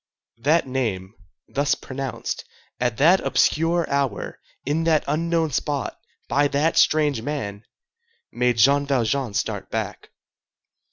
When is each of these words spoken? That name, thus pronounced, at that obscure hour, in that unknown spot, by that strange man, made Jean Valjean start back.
That 0.39 0.65
name, 0.65 1.13
thus 1.47 1.75
pronounced, 1.75 2.43
at 2.79 2.97
that 2.97 3.19
obscure 3.19 3.87
hour, 3.87 4.39
in 4.65 4.83
that 4.85 5.03
unknown 5.07 5.51
spot, 5.51 5.99
by 6.27 6.47
that 6.47 6.75
strange 6.75 7.21
man, 7.21 7.65
made 8.31 8.57
Jean 8.57 8.87
Valjean 8.87 9.35
start 9.35 9.69
back. 9.69 10.09